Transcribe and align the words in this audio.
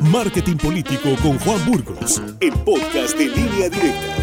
Marketing 0.00 0.56
Político 0.56 1.10
con 1.22 1.38
Juan 1.40 1.58
Burgos, 1.66 2.22
el 2.40 2.52
podcast 2.64 3.18
de 3.18 3.26
línea 3.26 3.68
directa. 3.68 4.14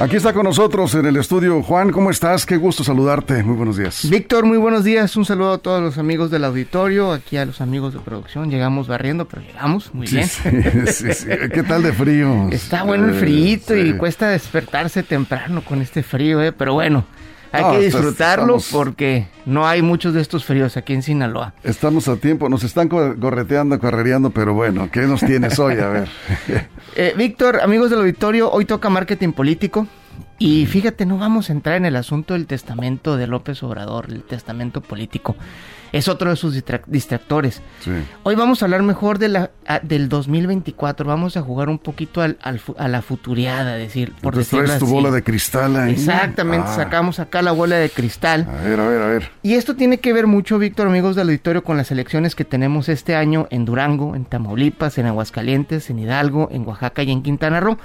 Aquí 0.00 0.16
está 0.16 0.32
con 0.32 0.44
nosotros 0.44 0.94
en 0.94 1.06
el 1.06 1.16
estudio 1.16 1.62
Juan, 1.62 1.90
¿cómo 1.90 2.10
estás? 2.10 2.46
Qué 2.46 2.56
gusto 2.56 2.84
saludarte. 2.84 3.42
Muy 3.42 3.56
buenos 3.56 3.76
días. 3.76 4.08
Víctor, 4.08 4.44
muy 4.44 4.58
buenos 4.58 4.84
días. 4.84 5.16
Un 5.16 5.24
saludo 5.24 5.54
a 5.54 5.58
todos 5.58 5.82
los 5.82 5.98
amigos 5.98 6.30
del 6.30 6.44
auditorio, 6.44 7.12
aquí 7.12 7.36
a 7.36 7.46
los 7.46 7.60
amigos 7.60 7.94
de 7.94 8.00
producción. 8.00 8.50
Llegamos 8.50 8.86
barriendo, 8.86 9.26
pero 9.26 9.42
llegamos 9.42 9.92
muy 9.94 10.06
bien. 10.06 10.28
Sí, 10.86 11.12
sí, 11.14 11.26
¿Qué 11.52 11.62
tal 11.62 11.82
de 11.82 11.92
frío? 11.92 12.48
Está 12.50 12.84
bueno 12.84 13.08
el 13.08 13.14
frío 13.14 13.58
y 13.76 13.96
cuesta 13.96 14.28
despertarse 14.28 15.02
temprano 15.02 15.64
con 15.64 15.82
este 15.82 16.02
frío, 16.02 16.42
¿eh? 16.42 16.52
pero 16.52 16.74
bueno. 16.74 17.04
Hay 17.54 17.76
que 17.76 17.84
disfrutarlo 17.84 18.58
porque 18.72 19.26
no 19.46 19.66
hay 19.66 19.80
muchos 19.80 20.12
de 20.14 20.20
estos 20.20 20.44
fríos 20.44 20.76
aquí 20.76 20.92
en 20.92 21.02
Sinaloa. 21.02 21.54
Estamos 21.62 22.08
a 22.08 22.16
tiempo, 22.16 22.48
nos 22.48 22.64
están 22.64 22.88
correteando, 22.88 23.78
correreando, 23.78 24.30
pero 24.30 24.54
bueno, 24.54 24.88
¿qué 24.90 25.02
nos 25.02 25.20
tienes 25.20 25.58
hoy? 25.58 25.78
A 25.78 25.88
ver. 25.88 26.08
eh, 26.96 27.14
Víctor, 27.16 27.60
amigos 27.62 27.90
del 27.90 28.00
auditorio, 28.00 28.50
hoy 28.50 28.64
toca 28.64 28.90
marketing 28.90 29.32
político. 29.32 29.86
Y 30.38 30.66
fíjate, 30.66 31.06
no 31.06 31.18
vamos 31.18 31.48
a 31.48 31.52
entrar 31.52 31.76
en 31.76 31.86
el 31.86 31.96
asunto 31.96 32.34
del 32.34 32.46
testamento 32.46 33.16
de 33.16 33.26
López 33.26 33.62
Obrador, 33.62 34.06
el 34.08 34.22
testamento 34.22 34.80
político. 34.80 35.36
Es 35.92 36.08
otro 36.08 36.30
de 36.30 36.34
sus 36.34 36.60
distractores. 36.88 37.62
Hoy 38.24 38.34
vamos 38.34 38.60
a 38.60 38.64
hablar 38.64 38.82
mejor 38.82 39.20
de 39.20 39.28
la, 39.28 39.52
del 39.84 40.08
2024. 40.08 41.06
Vamos 41.06 41.36
a 41.36 41.42
jugar 41.42 41.68
un 41.68 41.78
poquito 41.78 42.20
al, 42.20 42.36
a 42.42 42.88
la 42.88 43.00
futuriada, 43.00 43.76
decir, 43.76 44.12
por 44.20 44.34
Entonces 44.34 44.66
traes 44.66 44.78
tu 44.80 44.86
bola 44.86 45.12
de 45.12 45.22
cristal 45.22 45.76
ahí. 45.76 45.92
Exactamente, 45.92 46.66
ah. 46.68 46.74
sacamos 46.74 47.20
acá 47.20 47.42
la 47.42 47.52
bola 47.52 47.76
de 47.76 47.90
cristal. 47.90 48.44
A 48.50 48.64
ver, 48.64 48.80
a 48.80 48.88
ver, 48.88 49.02
a 49.02 49.06
ver. 49.06 49.30
Y 49.44 49.54
esto 49.54 49.76
tiene 49.76 49.98
que 49.98 50.12
ver 50.12 50.26
mucho, 50.26 50.58
Víctor, 50.58 50.88
amigos 50.88 51.14
del 51.14 51.28
auditorio, 51.28 51.62
con 51.62 51.76
las 51.76 51.92
elecciones 51.92 52.34
que 52.34 52.44
tenemos 52.44 52.88
este 52.88 53.14
año 53.14 53.46
en 53.50 53.64
Durango, 53.64 54.16
en 54.16 54.24
Tamaulipas, 54.24 54.98
en 54.98 55.06
Aguascalientes, 55.06 55.90
en 55.90 56.00
Hidalgo, 56.00 56.48
en 56.50 56.66
Oaxaca 56.66 57.04
y 57.04 57.12
en 57.12 57.22
Quintana 57.22 57.60
Roo. 57.60 57.78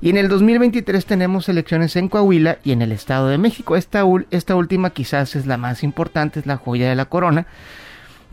Y 0.00 0.10
en 0.10 0.18
el 0.18 0.28
2023 0.28 1.06
tenemos 1.06 1.48
elecciones 1.48 1.96
en 1.96 2.08
Coahuila 2.08 2.58
y 2.64 2.72
en 2.72 2.82
el 2.82 2.92
Estado 2.92 3.28
de 3.28 3.38
México. 3.38 3.76
Esta, 3.76 4.04
última 4.04 4.90
quizás 4.90 5.36
es 5.36 5.46
la 5.46 5.56
más 5.56 5.82
importante, 5.82 6.40
es 6.40 6.46
la 6.46 6.56
joya 6.56 6.88
de 6.88 6.94
la 6.94 7.06
corona. 7.06 7.46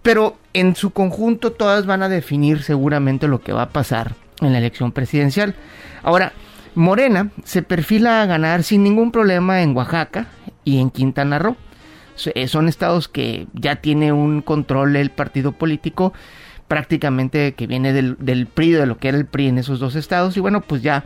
Pero 0.02 0.38
en 0.52 0.75
su 0.75 0.92
conjunto 0.92 1.53
todas 1.53 1.86
van 1.86 2.03
a 2.03 2.09
definir 2.09 2.64
seguramente 2.64 3.28
lo 3.28 3.42
que 3.42 3.53
va 3.53 3.64
a 3.64 3.70
pasar 3.70 4.14
en 4.42 4.52
la 4.52 4.58
elección 4.58 4.92
presidencial. 4.92 5.55
Ahora, 6.03 6.33
Morena 6.75 7.30
se 7.45 7.61
perfila 7.61 8.22
a 8.22 8.25
ganar 8.25 8.64
sin 8.64 8.83
ningún 8.83 9.11
problema 9.11 9.61
en 9.61 9.75
Oaxaca 9.75 10.27
y 10.66 10.80
en 10.80 10.89
Quintana 10.89 11.39
Roo. 11.39 11.55
Eh, 12.36 12.48
son 12.48 12.67
estados 12.67 13.08
que 13.08 13.48
ya 13.53 13.77
tiene 13.77 14.11
un 14.11 14.42
control 14.42 14.95
el 14.98 15.09
partido 15.09 15.53
político 15.53 16.14
prácticamente 16.67 17.53
que 17.53 17.67
viene 17.67 17.94
del 17.94 18.48
PRI, 18.48 18.72
de 18.72 18.86
lo 18.86 18.98
que 18.98 19.09
era 19.09 19.17
el 19.17 19.25
PRI 19.25 19.48
en 19.48 19.58
esos 19.58 19.80
dos 19.80 19.95
estados. 19.95 20.36
Y 20.36 20.39
bueno, 20.39 20.61
pues 20.61 20.81
ya 20.81 21.03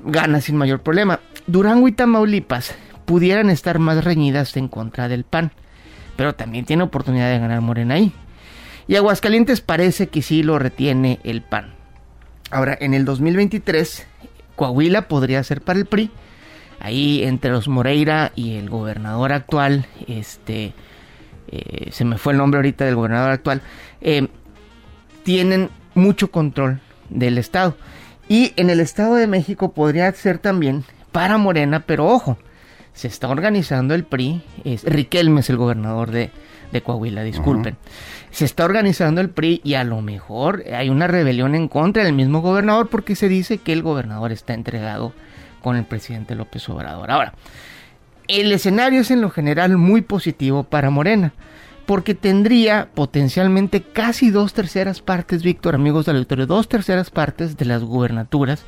gana 0.00 0.40
sin 0.40 0.56
mayor 0.56 0.80
problema. 0.80 1.20
Durango 1.46 1.88
y 1.88 1.92
Tamaulipas 1.92 2.74
pudieran 3.04 3.50
estar 3.50 3.78
más 3.78 4.04
reñidas 4.04 4.56
en 4.56 4.68
contra 4.68 5.08
del 5.08 5.24
PAN, 5.24 5.52
pero 6.16 6.34
también 6.34 6.64
tiene 6.64 6.82
oportunidad 6.82 7.30
de 7.30 7.38
ganar 7.38 7.60
Morena 7.60 7.94
ahí. 7.94 8.12
Y 8.86 8.96
Aguascalientes 8.96 9.60
parece 9.60 10.08
que 10.08 10.22
sí 10.22 10.42
lo 10.42 10.58
retiene 10.58 11.20
el 11.24 11.42
PAN. 11.42 11.74
Ahora, 12.50 12.76
en 12.80 12.94
el 12.94 13.04
2023, 13.04 14.06
Coahuila 14.56 15.08
podría 15.08 15.42
ser 15.44 15.60
para 15.60 15.78
el 15.78 15.86
PRI. 15.86 16.10
Ahí 16.80 17.22
entre 17.24 17.50
los 17.50 17.68
Moreira 17.68 18.32
y 18.34 18.56
el 18.56 18.70
gobernador 18.70 19.32
actual, 19.32 19.86
este, 20.06 20.72
eh, 21.48 21.90
se 21.90 22.04
me 22.04 22.18
fue 22.18 22.32
el 22.32 22.38
nombre 22.38 22.58
ahorita 22.58 22.84
del 22.84 22.94
gobernador 22.94 23.30
actual, 23.30 23.62
eh, 24.00 24.28
tienen 25.24 25.70
mucho 25.94 26.30
control 26.30 26.80
del 27.10 27.38
Estado. 27.38 27.76
Y 28.28 28.52
en 28.56 28.70
el 28.70 28.80
Estado 28.80 29.14
de 29.14 29.26
México 29.26 29.72
podría 29.72 30.12
ser 30.12 30.38
también 30.38 30.84
para 31.12 31.38
Morena, 31.38 31.84
pero 31.86 32.06
ojo, 32.06 32.36
se 32.92 33.08
está 33.08 33.28
organizando 33.28 33.94
el 33.94 34.04
PRI, 34.04 34.42
es, 34.64 34.84
Riquelme 34.84 35.40
es 35.40 35.50
el 35.50 35.56
gobernador 35.56 36.10
de, 36.10 36.30
Coahuila, 36.82 37.22
disculpen. 37.22 37.76
Se 38.30 38.44
está 38.44 38.64
organizando 38.64 39.20
el 39.20 39.30
PRI 39.30 39.62
y 39.64 39.74
a 39.74 39.84
lo 39.84 40.02
mejor 40.02 40.64
hay 40.72 40.90
una 40.90 41.06
rebelión 41.06 41.54
en 41.54 41.68
contra 41.68 42.04
del 42.04 42.12
mismo 42.12 42.42
gobernador 42.42 42.88
porque 42.88 43.16
se 43.16 43.28
dice 43.28 43.58
que 43.58 43.72
el 43.72 43.82
gobernador 43.82 44.32
está 44.32 44.52
entregado 44.52 45.14
con 45.62 45.76
el 45.76 45.84
presidente 45.84 46.34
López 46.34 46.68
Obrador. 46.68 47.10
Ahora, 47.10 47.32
el 48.28 48.52
escenario 48.52 49.00
es 49.00 49.10
en 49.10 49.22
lo 49.22 49.30
general 49.30 49.78
muy 49.78 50.02
positivo 50.02 50.64
para 50.64 50.90
Morena 50.90 51.32
porque 51.88 52.14
tendría 52.14 52.90
potencialmente 52.94 53.82
casi 53.82 54.28
dos 54.28 54.52
terceras 54.52 55.00
partes, 55.00 55.42
Víctor, 55.42 55.74
amigos 55.74 56.04
del 56.04 56.16
auditorio, 56.16 56.46
dos 56.46 56.68
terceras 56.68 57.08
partes 57.08 57.56
de 57.56 57.64
las 57.64 57.82
gubernaturas, 57.82 58.62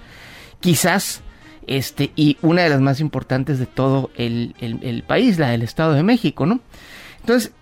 quizás, 0.61 1.21
este, 1.67 2.13
y 2.17 2.39
una 2.41 2.63
de 2.63 2.71
las 2.71 2.81
más 2.81 2.99
importantes 2.99 3.59
de 3.59 3.67
todo 3.67 4.09
el, 4.17 4.55
el 4.59 5.03
país, 5.03 5.39
la 5.39 5.51
del 5.51 5.61
Estado 5.61 5.93
de 5.93 6.03
México, 6.03 6.47
¿no? 6.47 6.61
Entonces, 7.21 7.53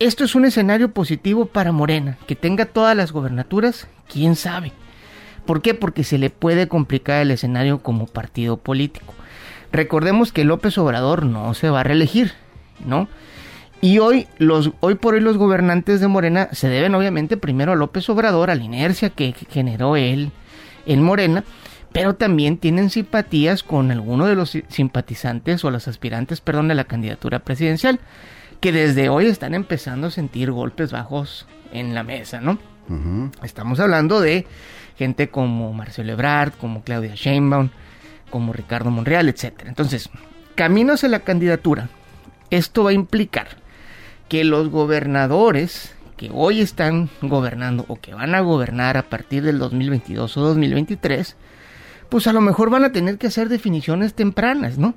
esto 0.00 0.22
es 0.22 0.34
un 0.34 0.44
escenario 0.44 0.92
positivo 0.92 1.46
para 1.46 1.72
Morena, 1.72 2.18
que 2.26 2.36
tenga 2.36 2.66
todas 2.66 2.94
las 2.94 3.10
gobernaturas, 3.10 3.88
quién 4.12 4.36
sabe. 4.36 4.72
¿Por 5.46 5.62
qué? 5.62 5.72
Porque 5.72 6.04
se 6.04 6.18
le 6.18 6.28
puede 6.28 6.68
complicar 6.68 7.22
el 7.22 7.30
escenario 7.30 7.78
como 7.78 8.04
partido 8.04 8.58
político. 8.58 9.14
Recordemos 9.72 10.30
que 10.30 10.44
López 10.44 10.76
Obrador 10.76 11.24
no 11.24 11.54
se 11.54 11.70
va 11.70 11.80
a 11.80 11.84
reelegir, 11.84 12.32
¿no? 12.84 13.08
Y 13.84 13.98
hoy, 13.98 14.26
los, 14.38 14.70
hoy 14.80 14.94
por 14.94 15.12
hoy 15.12 15.20
los 15.20 15.36
gobernantes 15.36 16.00
de 16.00 16.08
Morena 16.08 16.48
se 16.52 16.70
deben 16.70 16.94
obviamente 16.94 17.36
primero 17.36 17.72
a 17.72 17.76
López 17.76 18.08
Obrador, 18.08 18.48
a 18.50 18.54
la 18.54 18.64
inercia 18.64 19.10
que 19.10 19.34
generó 19.50 19.96
él 19.96 20.32
en 20.86 21.02
Morena, 21.02 21.44
pero 21.92 22.14
también 22.14 22.56
tienen 22.56 22.88
simpatías 22.88 23.62
con 23.62 23.90
algunos 23.90 24.26
de 24.28 24.36
los 24.36 24.56
simpatizantes 24.68 25.66
o 25.66 25.70
los 25.70 25.86
aspirantes, 25.86 26.40
perdón, 26.40 26.68
de 26.68 26.76
la 26.76 26.84
candidatura 26.84 27.40
presidencial, 27.40 28.00
que 28.60 28.72
desde 28.72 29.10
hoy 29.10 29.26
están 29.26 29.52
empezando 29.52 30.06
a 30.06 30.10
sentir 30.10 30.50
golpes 30.50 30.90
bajos 30.90 31.46
en 31.70 31.94
la 31.94 32.04
mesa, 32.04 32.40
¿no? 32.40 32.56
Estamos 33.42 33.80
hablando 33.80 34.22
de 34.22 34.46
gente 34.96 35.28
como 35.28 35.74
Marcelo 35.74 36.12
Ebrard, 36.12 36.54
como 36.54 36.82
Claudia 36.84 37.16
Sheinbaum, 37.16 37.68
como 38.30 38.54
Ricardo 38.54 38.90
Monreal, 38.90 39.28
etc. 39.28 39.64
Entonces, 39.66 40.08
caminos 40.54 41.04
a 41.04 41.08
la 41.08 41.20
candidatura. 41.20 41.90
Esto 42.48 42.84
va 42.84 42.90
a 42.90 42.94
implicar 42.94 43.62
que 44.28 44.44
los 44.44 44.70
gobernadores 44.70 45.94
que 46.16 46.30
hoy 46.32 46.60
están 46.60 47.08
gobernando 47.22 47.84
o 47.88 47.96
que 47.96 48.14
van 48.14 48.34
a 48.34 48.40
gobernar 48.40 48.96
a 48.96 49.02
partir 49.02 49.42
del 49.42 49.58
2022 49.58 50.36
o 50.36 50.40
2023, 50.40 51.36
pues 52.08 52.26
a 52.26 52.32
lo 52.32 52.40
mejor 52.40 52.70
van 52.70 52.84
a 52.84 52.92
tener 52.92 53.18
que 53.18 53.26
hacer 53.26 53.48
definiciones 53.48 54.14
tempranas, 54.14 54.78
¿no? 54.78 54.94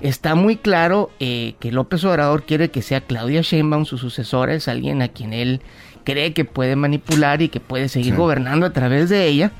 Está 0.00 0.34
muy 0.34 0.56
claro 0.56 1.10
eh, 1.18 1.54
que 1.58 1.72
López 1.72 2.04
Obrador 2.04 2.44
quiere 2.44 2.70
que 2.70 2.82
sea 2.82 3.00
Claudia 3.00 3.42
Sheinbaum 3.42 3.84
su 3.84 3.98
sucesora, 3.98 4.54
es 4.54 4.68
alguien 4.68 5.02
a 5.02 5.08
quien 5.08 5.32
él 5.32 5.60
cree 6.04 6.32
que 6.32 6.44
puede 6.44 6.76
manipular 6.76 7.42
y 7.42 7.48
que 7.48 7.60
puede 7.60 7.88
seguir 7.88 8.16
gobernando 8.16 8.66
a 8.66 8.72
través 8.72 9.08
de 9.08 9.26
ella, 9.26 9.52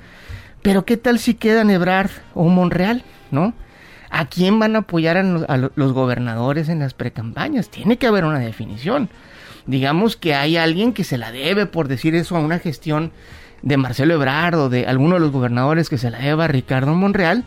pero 0.63 0.85
¿qué 0.85 0.97
tal 0.97 1.19
si 1.19 1.35
quedan 1.35 1.71
Ebrard 1.71 2.11
o 2.35 2.49
Monreal, 2.49 3.03
¿no? 3.31 3.55
¿A 4.11 4.27
quién 4.27 4.59
van 4.59 4.75
a 4.75 4.81
apoyar 4.81 5.17
a 5.17 5.57
los, 5.57 5.93
gobernadores 5.93 6.69
en 6.69 6.81
las 6.81 6.95
precampañas? 6.95 7.71
Tiene 7.71 7.97
que 7.97 8.09
haber 8.09 8.25
una 8.25 8.41
definición. 8.41 9.09
Digamos 9.67 10.17
que 10.17 10.35
hay 10.35 10.57
alguien 10.57 10.93
que 10.93 11.05
se 11.05 11.17
la 11.17 11.31
debe, 11.31 11.67
por 11.67 11.87
decir 11.87 12.17
eso, 12.17 12.37
a 12.37 12.41
una 12.41 12.59
gestión 12.59 13.13
de 13.63 13.77
Marcelo 13.77 14.15
Ebrard 14.15 14.57
o 14.57 14.69
de 14.69 14.87
alguno 14.87 15.15
de 15.15 15.21
los 15.21 15.31
gobernadores 15.31 15.89
que 15.89 15.99
se 15.99 16.11
la 16.11 16.19
deba 16.19 16.47
a 16.47 16.49
Ricardo 16.49 16.93
Monreal. 16.93 17.45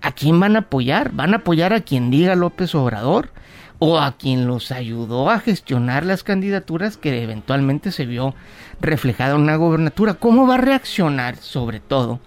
¿A 0.00 0.12
quién 0.12 0.40
van 0.40 0.56
a 0.56 0.60
apoyar? 0.60 1.12
¿Van 1.12 1.34
a 1.34 1.38
apoyar 1.38 1.74
a 1.74 1.80
quien 1.80 2.10
diga 2.10 2.34
López 2.36 2.74
Obrador? 2.74 3.30
¿O 3.78 4.00
a 4.00 4.16
quien 4.16 4.46
los 4.46 4.72
ayudó 4.72 5.28
a 5.28 5.40
gestionar 5.40 6.06
las 6.06 6.22
candidaturas 6.22 6.96
que 6.96 7.22
eventualmente 7.22 7.92
se 7.92 8.06
vio 8.06 8.34
reflejada 8.80 9.34
en 9.34 9.42
una 9.42 9.56
gobernatura? 9.56 10.14
¿Cómo 10.14 10.46
va 10.46 10.54
a 10.54 10.58
reaccionar, 10.58 11.36
sobre 11.36 11.80
todo, 11.80 12.18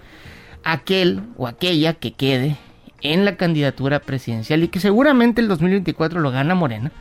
aquel 0.64 1.24
o 1.36 1.48
aquella 1.48 1.94
que 1.94 2.14
quede 2.14 2.58
en 3.02 3.26
la 3.26 3.36
candidatura 3.36 4.00
presidencial 4.00 4.64
y 4.64 4.68
que 4.68 4.80
seguramente 4.80 5.42
el 5.42 5.48
2024 5.48 6.20
lo 6.20 6.32
gana 6.32 6.56
Morena. 6.56 6.92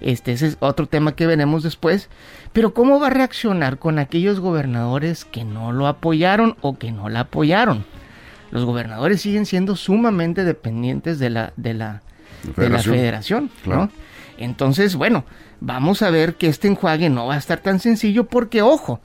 Este 0.00 0.32
ese 0.32 0.46
es 0.46 0.56
otro 0.60 0.86
tema 0.86 1.12
que 1.12 1.26
veremos 1.26 1.62
después. 1.62 2.08
Pero 2.52 2.72
¿cómo 2.74 3.00
va 3.00 3.08
a 3.08 3.10
reaccionar 3.10 3.78
con 3.78 3.98
aquellos 3.98 4.40
gobernadores 4.40 5.24
que 5.24 5.44
no 5.44 5.72
lo 5.72 5.86
apoyaron 5.86 6.56
o 6.60 6.78
que 6.78 6.92
no 6.92 7.08
la 7.08 7.20
apoyaron? 7.20 7.84
Los 8.50 8.64
gobernadores 8.64 9.20
siguen 9.20 9.44
siendo 9.44 9.76
sumamente 9.76 10.44
dependientes 10.44 11.18
de 11.18 11.30
la, 11.30 11.52
de 11.56 11.74
la, 11.74 12.00
federación, 12.54 13.50
¿no? 13.66 13.90
Entonces, 14.38 14.94
bueno, 14.94 15.24
vamos 15.60 16.02
a 16.02 16.10
ver 16.10 16.36
que 16.36 16.46
este 16.46 16.68
enjuague 16.68 17.10
no 17.10 17.26
va 17.26 17.34
a 17.34 17.38
estar 17.38 17.60
tan 17.60 17.80
sencillo 17.80 18.24
porque, 18.24 18.62
ojo, 18.62 19.00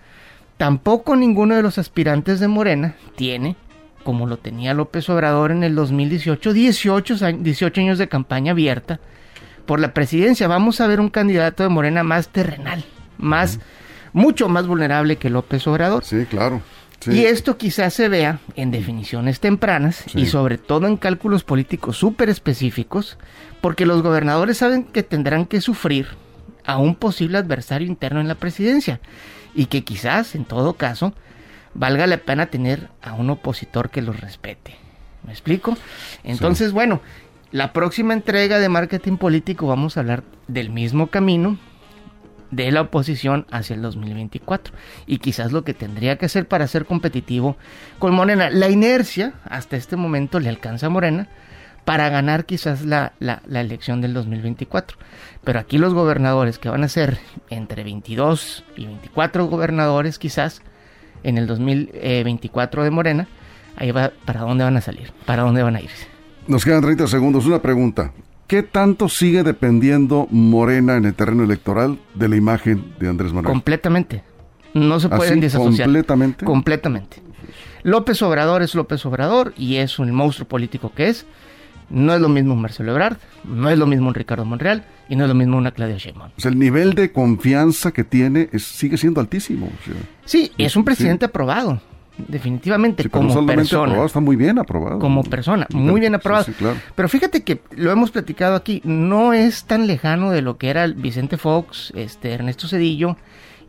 tampoco 0.57 1.15
ninguno 1.15 1.56
de 1.56 1.63
los 1.63 1.77
aspirantes 1.77 2.39
de 2.39 2.47
Morena 2.47 2.95
tiene 3.15 3.57
como 4.03 4.27
lo 4.27 4.38
tenía 4.38 4.73
López 4.73 5.09
Obrador 5.09 5.51
en 5.51 5.63
el 5.63 5.75
2018, 5.75 6.53
18, 6.53 7.15
18 7.39 7.81
años 7.81 7.97
de 7.97 8.07
campaña 8.07 8.51
abierta 8.51 9.00
por 9.65 9.79
la 9.79 9.94
presidencia. 9.94 10.47
Vamos 10.47 10.81
a 10.81 10.88
ver 10.88 11.00
un 11.00 11.09
candidato 11.09 11.63
de 11.63 11.69
Morena 11.69 12.03
más 12.03 12.29
terrenal, 12.29 12.83
más, 13.17 13.59
mucho 14.11 14.50
más 14.50 14.67
vulnerable 14.67 15.15
que 15.17 15.29
López 15.29 15.65
Obrador. 15.67 16.03
Sí, 16.03 16.25
claro. 16.29 16.61
Y 17.05 17.25
esto 17.25 17.57
quizás 17.57 17.94
se 17.94 18.07
vea 18.07 18.39
en 18.55 18.71
definiciones 18.71 19.39
tempranas 19.39 20.05
y 20.15 20.25
sobre 20.25 20.57
todo 20.57 20.88
en 20.88 20.95
cálculos 20.95 21.44
políticos 21.44 21.97
súper 21.97 22.29
específicos, 22.29 23.17
porque 23.59 23.85
los 23.85 24.01
gobernadores 24.01 24.57
saben 24.57 24.85
que 24.85 25.03
tendrán 25.03 25.45
que 25.45 25.59
sufrir 25.59 26.07
a 26.65 26.77
un 26.77 26.95
posible 26.95 27.38
adversario 27.38 27.88
interno 27.88 28.21
en 28.21 28.29
la 28.29 28.35
presidencia 28.35 29.01
y 29.53 29.65
que 29.65 29.83
quizás, 29.83 30.35
en 30.35 30.45
todo 30.45 30.73
caso, 30.73 31.13
valga 31.74 32.08
la 32.08 32.18
pena 32.18 32.48
tener 32.48 32.90
a 33.02 33.14
un 33.14 33.30
opositor 33.30 33.90
que 33.90 34.02
los 34.02 34.20
respete. 34.20 34.75
¿Me 35.25 35.31
explico? 35.31 35.78
Entonces, 36.24 36.72
bueno, 36.72 37.02
la 37.52 37.72
próxima 37.74 38.14
entrega 38.14 38.60
de 38.60 38.70
marketing 38.70 39.18
político 39.18 39.68
vamos 39.68 39.96
a 39.96 40.02
hablar 40.02 40.24
del 40.48 40.70
mismo 40.70 41.08
camino 41.08 41.58
de 42.52 42.72
la 42.72 42.81
oposición 42.81 43.48
hacia 43.52 43.75
el 43.75 43.81
2024 43.81 44.74
y 45.08 45.18
quizás 45.18 45.52
lo 45.52 45.64
que 45.64 45.74
tendría 45.74 46.18
que 46.18 46.28
hacer 46.28 46.48
para 46.48 46.68
ser 46.68 46.86
competitivo 46.86 47.58
con 48.00 48.14
Morena. 48.14 48.50
La 48.50 48.70
inercia 48.70 49.34
hasta 49.46 49.78
este 49.78 49.96
momento 49.96 50.40
le 50.40 50.50
alcanza 50.50 50.88
a 50.88 50.90
Morena 50.90 51.30
para 51.86 52.10
ganar 52.10 52.46
quizás 52.46 52.84
la, 52.86 53.14
la, 53.20 53.42
la, 53.46 53.62
elección 53.62 54.02
del 54.02 54.14
2024. 54.14 54.98
Pero 55.44 55.60
aquí 55.60 55.78
los 55.78 55.94
gobernadores, 55.94 56.60
que 56.60 56.70
van 56.70 56.84
a 56.84 56.88
ser 56.88 57.18
entre 57.50 57.84
22 57.84 58.64
y 58.78 58.86
24 58.86 59.48
gobernadores 59.48 60.20
quizás 60.20 60.62
en 61.24 61.38
el 61.38 61.48
2024 61.48 62.84
de 62.84 62.92
Morena, 62.92 63.28
ahí 63.75 63.92
va 63.92 64.12
para 64.25 64.42
dónde 64.42 64.64
van 64.64 64.78
a 64.78 64.81
salir, 64.81 65.12
para 65.25 65.44
dónde 65.44 65.64
van 65.64 65.75
a 65.75 65.81
irse. 65.81 66.08
Nos 66.48 66.66
quedan 66.66 66.81
30 66.81 67.08
segundos. 67.08 67.46
Una 67.46 67.62
pregunta. 67.62 68.12
¿Qué 68.48 68.62
tanto 68.62 69.08
sigue 69.10 69.44
dependiendo 69.44 70.28
Morena 70.30 70.98
en 70.98 71.06
el 71.06 71.14
terreno 71.14 71.44
electoral 71.44 71.98
de 72.14 72.28
la 72.28 72.36
imagen 72.36 72.94
de 73.00 73.10
Andrés 73.10 73.31
Manuel? 73.31 73.52
Completamente. 73.52 74.24
No 74.74 75.00
se 75.00 75.10
pueden 75.10 75.40
disasociar. 75.40 75.88
¿Completamente? 75.88 76.46
Completamente. 76.46 77.22
López 77.84 78.22
Obrador 78.22 78.62
es 78.62 78.75
López 78.75 79.06
Obrador 79.06 79.54
y 79.58 79.75
es 79.78 80.00
un 80.00 80.12
monstruo 80.12 80.48
político 80.48 80.92
que 80.94 81.10
es. 81.10 81.25
No 81.89 82.13
es 82.13 82.21
lo 82.21 82.30
mismo 82.30 82.53
un 82.53 82.62
Marcelo 82.62 82.91
Ebrard, 82.91 83.18
no 83.44 83.69
es 83.69 83.77
lo 83.77 83.85
mismo 83.85 84.07
un 84.07 84.13
Ricardo 84.13 84.45
Monreal 84.45 84.83
y 85.09 85.15
no 85.15 85.24
es 85.24 85.30
lo 85.30 85.35
mismo 85.35 85.57
una 85.57 85.71
Claudia 85.71 85.97
Sheinbaum. 85.97 86.31
O 86.38 86.41
sea, 86.41 86.51
el 86.51 86.59
nivel 86.59 86.94
de 86.94 87.12
confianza 87.12 87.91
que 87.91 88.03
tiene 88.03 88.50
es, 88.51 88.63
sigue 88.63 88.97
siendo 88.97 89.21
altísimo. 89.21 89.68
O 89.68 89.85
sea, 89.85 89.95
sí, 90.25 90.51
es 90.57 90.75
un 90.75 90.83
presidente 90.85 91.25
sí. 91.25 91.30
aprobado 91.30 91.81
definitivamente 92.18 93.03
sí, 93.03 93.09
como 93.09 93.33
no 93.33 93.45
persona. 93.45 93.83
Aprobado, 93.83 94.06
está 94.06 94.19
muy 94.19 94.35
bien 94.35 94.59
aprobado. 94.59 95.00
Como 95.00 95.24
persona, 95.24 95.68
muy 95.74 96.00
bien 96.00 96.15
aprobado. 96.15 96.45
Sí, 96.45 96.53
claro. 96.53 96.77
Pero 96.95 97.09
fíjate 97.09 97.44
que 97.44 97.62
lo 97.75 97.91
hemos 97.91 98.12
platicado 98.12 98.56
aquí, 98.56 98.81
no 98.83 99.33
es 99.33 99.65
tan 99.65 99.88
lejano 99.88 100.31
de 100.31 100.41
lo 100.41 100.57
que 100.57 100.69
era 100.69 100.88
Vicente 100.88 101.38
Fox, 101.38 101.91
este 101.95 102.31
Ernesto 102.33 102.68
Cedillo 102.68 103.18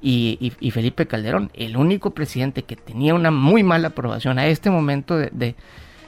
y, 0.03 0.37
y, 0.41 0.53
y, 0.67 0.71
Felipe 0.71 1.07
Calderón. 1.07 1.51
El 1.55 1.77
único 1.77 2.11
presidente 2.11 2.65
que 2.65 2.77
tenía 2.77 3.15
una 3.15 3.31
muy 3.31 3.63
mala 3.63 3.89
aprobación 3.89 4.39
a 4.39 4.47
este 4.47 4.71
momento 4.71 5.17
de, 5.17 5.31
de, 5.33 5.55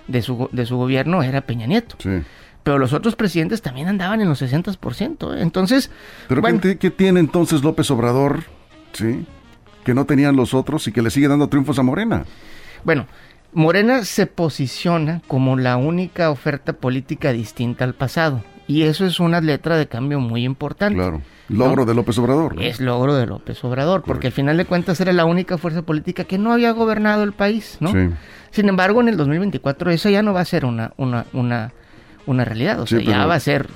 de 0.08 0.23
su, 0.23 0.49
de 0.53 0.67
su 0.67 0.76
gobierno 0.76 1.23
era 1.23 1.43
Peña 1.43 1.67
Nieto. 1.67 1.97
Sí. 1.99 2.23
Pero 2.62 2.79
los 2.79 2.93
otros 2.93 3.14
presidentes 3.14 3.62
también 3.62 3.88
andaban 3.88 4.20
en 4.20 4.29
los 4.29 4.43
60%. 4.43 5.37
¿eh? 5.37 5.43
Entonces. 5.43 5.91
¿Pero 6.29 6.41
bueno, 6.41 6.61
¿qué, 6.61 6.79
¿qué 6.79 6.91
tiene 6.91 7.20
entonces 7.20 7.62
López 7.62 7.91
Obrador? 7.91 8.44
Sí 8.93 9.25
que 9.87 9.94
no 9.94 10.05
tenían 10.05 10.35
los 10.35 10.53
otros 10.53 10.88
y 10.88 10.93
que 10.93 11.00
le 11.00 11.11
sigue 11.11 11.29
dando 11.29 11.49
triunfos 11.49 11.79
a 11.79 11.85
Morena. 11.85 12.25
Bueno, 12.82 13.06
Morena 13.53 14.05
se 14.05 14.26
posiciona 14.26 15.23
como 15.29 15.56
la 15.56 15.76
única 15.76 16.31
oferta 16.31 16.73
política 16.73 17.32
distinta 17.32 17.85
al 17.85 17.94
pasado. 17.94 18.43
Y 18.67 18.82
eso 18.82 19.06
es 19.06 19.20
una 19.20 19.41
letra 19.41 19.76
de 19.76 19.87
cambio 19.87 20.19
muy 20.19 20.44
importante. 20.44 20.97
Claro. 20.97 21.23
Logro 21.49 21.82
¿no? 21.82 21.87
de 21.87 21.94
López 21.94 22.19
Obrador. 22.19 22.61
Es 22.61 22.81
logro 22.81 23.14
de 23.14 23.26
López 23.26 23.62
Obrador, 23.62 24.00
Correcto. 24.00 24.09
porque 24.09 24.26
al 24.26 24.32
final 24.32 24.56
de 24.56 24.64
cuentas 24.64 25.00
era 25.00 25.12
la 25.12 25.25
única 25.25 25.56
fuerza 25.56 25.82
política 25.82 26.25
que 26.25 26.37
no 26.37 26.52
había 26.52 26.73
gobernado 26.73 27.23
el 27.23 27.31
país, 27.31 27.76
¿no? 27.79 27.93
Sí. 27.93 28.11
Sin 28.56 28.70
embargo, 28.70 29.03
en 29.03 29.08
el 29.08 29.19
2024 29.19 29.91
eso 29.91 30.08
ya 30.08 30.23
no 30.23 30.32
va 30.32 30.41
a 30.41 30.44
ser 30.47 30.64
una, 30.64 30.94
una, 30.97 31.26
una, 31.35 31.75
una 32.25 32.43
realidad, 32.43 32.81
o 32.81 32.87
sea, 32.87 33.00
sí, 33.00 33.05
ya 33.05 33.26
va 33.26 33.35
a 33.35 33.41
ser 33.41 33.69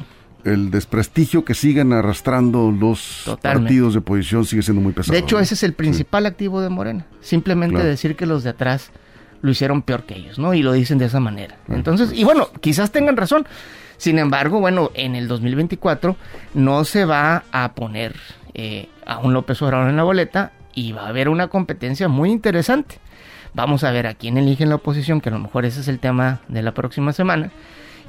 el 0.43 0.71
desprestigio 0.71 1.45
que 1.45 1.53
siguen 1.53 1.93
arrastrando 1.93 2.71
los 2.71 3.25
Totalmente. 3.27 3.65
partidos 3.67 3.93
de 3.93 3.99
oposición 3.99 4.47
sigue 4.47 4.63
siendo 4.63 4.81
muy 4.81 4.95
pesado. 4.95 5.13
De 5.13 5.19
hecho, 5.19 5.39
ese 5.39 5.53
es 5.53 5.65
el 5.65 5.75
principal 5.75 6.23
sí. 6.23 6.29
activo 6.29 6.63
de 6.63 6.71
Morena. 6.71 7.05
Simplemente 7.21 7.75
claro. 7.75 7.91
decir 7.91 8.17
que 8.17 8.25
los 8.25 8.43
de 8.43 8.49
atrás 8.49 8.91
lo 9.43 9.51
hicieron 9.51 9.83
peor 9.83 10.05
que 10.05 10.17
ellos, 10.17 10.39
¿no? 10.39 10.55
Y 10.55 10.63
lo 10.63 10.73
dicen 10.73 10.97
de 10.97 11.05
esa 11.05 11.21
manera. 11.21 11.59
Entonces, 11.69 12.13
y 12.15 12.25
bueno, 12.25 12.49
quizás 12.63 12.91
tengan 12.91 13.19
razón. 13.19 13.47
Sin 13.99 14.19
embargo, 14.19 14.61
bueno, 14.61 14.93
en 14.95 15.15
el 15.15 15.29
2024 15.29 16.17
no 16.55 16.85
se 16.87 17.05
va 17.05 17.45
a 17.53 17.75
poner 17.75 18.17
eh, 18.55 18.89
a 19.05 19.19
un 19.19 19.35
López 19.35 19.61
Obrador 19.61 19.91
en 19.91 19.99
la 19.99 20.05
boleta 20.05 20.53
y 20.75 20.93
va 20.93 21.03
a 21.03 21.09
haber 21.09 21.29
una 21.29 21.49
competencia 21.49 22.09
muy 22.09 22.31
interesante. 22.31 22.99
Vamos 23.55 23.85
a 23.85 23.91
ver 23.91 24.07
a 24.07 24.15
quién 24.15 24.39
eligen 24.39 24.69
la 24.69 24.77
oposición, 24.77 25.21
que 25.21 25.29
a 25.29 25.33
lo 25.33 25.39
mejor 25.39 25.65
ese 25.65 25.81
es 25.81 25.89
el 25.89 25.99
tema 25.99 26.41
de 26.49 26.63
la 26.63 26.73
próxima 26.73 27.13
semana 27.13 27.51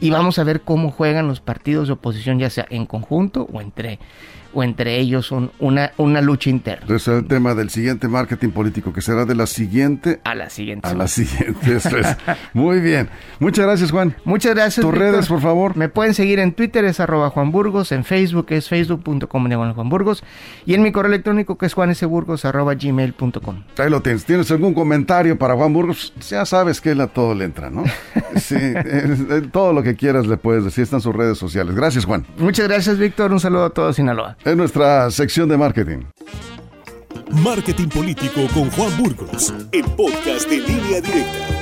y 0.01 0.09
vamos 0.09 0.39
a 0.39 0.43
ver 0.43 0.61
cómo 0.61 0.91
juegan 0.91 1.27
los 1.27 1.39
partidos 1.39 1.87
de 1.87 1.93
oposición, 1.93 2.39
ya 2.39 2.49
sea 2.49 2.65
en 2.69 2.87
conjunto 2.87 3.47
o 3.53 3.61
entre 3.61 3.99
o 4.53 4.63
entre 4.63 4.97
ellos 4.99 5.25
son 5.25 5.51
una, 5.59 5.91
una 5.97 6.21
lucha 6.21 6.49
interna. 6.49 6.85
Ese 6.85 6.95
es 6.95 7.07
el 7.19 7.27
tema 7.27 7.55
del 7.55 7.69
siguiente 7.69 8.07
marketing 8.07 8.49
político, 8.49 8.93
que 8.93 9.01
será 9.01 9.25
de 9.25 9.35
la 9.35 9.47
siguiente 9.47 10.19
a 10.23 10.35
la 10.35 10.49
siguiente. 10.49 10.87
A 10.87 10.93
la 10.93 11.07
siguiente, 11.07 11.75
eso 11.75 11.97
es. 11.97 12.17
Muy 12.53 12.79
bien. 12.79 13.09
Muchas 13.39 13.65
gracias, 13.65 13.91
Juan. 13.91 14.15
Muchas 14.25 14.53
gracias. 14.53 14.83
Tus 14.83 14.91
Víctor. 14.91 15.11
redes, 15.11 15.27
por 15.27 15.41
favor. 15.41 15.75
Me 15.77 15.89
pueden 15.89 16.13
seguir 16.13 16.39
en 16.39 16.53
Twitter, 16.53 16.85
es 16.85 16.99
arroba 16.99 17.29
Juan 17.29 17.51
Burgos, 17.51 17.91
en 17.91 18.03
Facebook 18.03 18.47
es 18.49 18.69
facebook.com 18.69 19.49
de 19.49 19.55
Juan 19.55 19.89
Burgos, 19.89 20.23
y 20.65 20.73
en 20.73 20.83
mi 20.83 20.91
correo 20.91 21.09
electrónico 21.11 21.57
que 21.57 21.65
es 21.65 21.73
juanesburgos 21.73 22.45
arroba 22.45 22.75
gmail.com. 22.75 23.63
Ahí 23.77 23.89
lo 23.89 24.01
tienes. 24.01 24.25
¿Tienes 24.25 24.51
algún 24.51 24.73
comentario 24.73 25.37
para 25.37 25.55
Juan 25.55 25.73
Burgos? 25.73 26.13
Ya 26.29 26.45
sabes 26.45 26.81
que 26.81 26.91
él 26.91 27.01
a 27.01 27.07
todo 27.07 27.33
le 27.35 27.45
entra, 27.45 27.69
¿no? 27.69 27.83
sí, 28.35 28.55
todo 29.51 29.73
lo 29.73 29.83
que 29.83 29.95
quieras 29.95 30.27
le 30.27 30.37
puedes 30.37 30.63
decir, 30.63 30.83
están 30.83 31.01
sus 31.01 31.15
redes 31.15 31.37
sociales. 31.37 31.75
Gracias, 31.75 32.05
Juan. 32.05 32.25
Muchas 32.37 32.67
gracias, 32.67 32.97
Víctor. 32.97 33.31
Un 33.31 33.39
saludo 33.39 33.65
a 33.65 33.69
todos 33.71 33.95
Sinaloa. 33.95 34.37
Es 34.43 34.57
nuestra 34.57 35.11
sección 35.11 35.47
de 35.49 35.55
marketing. 35.55 35.99
Marketing 37.29 37.89
político 37.89 38.47
con 38.53 38.71
Juan 38.71 38.97
Burgos, 38.97 39.53
el 39.71 39.83
podcast 39.83 40.49
de 40.49 40.57
línea 40.57 40.99
directa. 40.99 41.60